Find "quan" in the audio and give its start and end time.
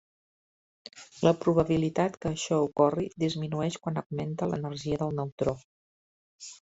3.83-4.01